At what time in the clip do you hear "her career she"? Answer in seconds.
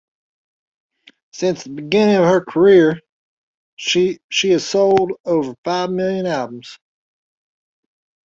2.23-4.17